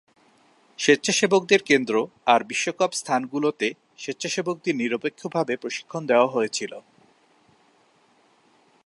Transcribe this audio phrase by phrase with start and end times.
[0.79, 1.95] স্বেচ্ছাসেবকদের কেন্দ্র
[2.25, 3.67] আর বিশ্বকাপ স্থানগুলোতে,
[3.97, 6.73] স্বেচ্ছাসেবকদের নিরপেক্ষভাবে প্রশিক্ষণ দেয়া হয়েছিল।